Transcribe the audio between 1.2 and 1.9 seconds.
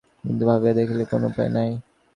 উপায় নাই।